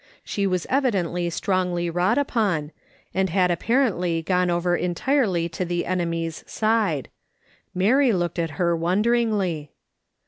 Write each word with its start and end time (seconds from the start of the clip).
She 0.23 0.47
w^as 0.47 0.65
evidently 0.67 1.29
strongly 1.29 1.87
wrought 1.87 2.17
upon, 2.17 2.71
and 3.13 3.29
had 3.29 3.51
apparently 3.51 4.23
gone 4.23 4.49
over 4.49 4.75
entirely 4.75 5.47
to 5.49 5.63
the 5.63 5.85
enemy's 5.85 6.43
side. 6.49 7.09
Mary 7.75 8.11
looked 8.11 8.39
at 8.39 8.49
her 8.57 8.75
wonderingly. 8.75 9.69